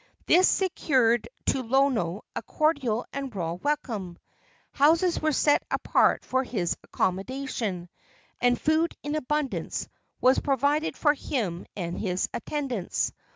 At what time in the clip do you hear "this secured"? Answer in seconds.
0.25-1.27